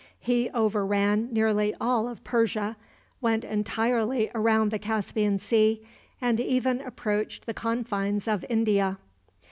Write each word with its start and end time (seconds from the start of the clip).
He 0.19 0.49
overran 0.49 1.31
nearly 1.31 1.75
all 1.79 2.07
of 2.07 2.23
Persia, 2.23 2.75
went 3.21 3.43
entirely 3.43 4.31
around 4.33 4.71
the 4.71 4.79
Caspian 4.79 5.37
Sea, 5.37 5.85
and 6.19 6.39
even 6.39 6.81
approached 6.81 7.45
the 7.45 7.53
confines 7.53 8.27
of 8.27 8.43
India. 8.49 8.97